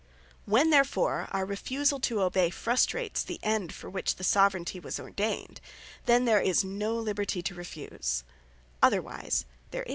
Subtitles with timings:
[0.47, 5.61] When therefore our refusall to obey, frustrates the End for which the Soveraignty was ordained;
[6.07, 8.23] then there is no Liberty to refuse:
[8.81, 9.89] otherwise there is.